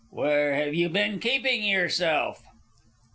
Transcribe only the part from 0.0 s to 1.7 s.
Where have you been keeping